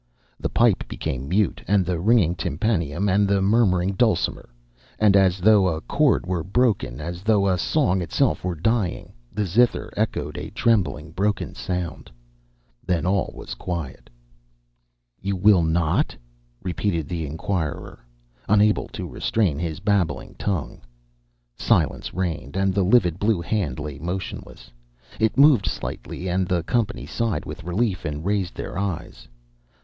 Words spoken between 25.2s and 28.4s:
moved slightly, and the company sighed with relief and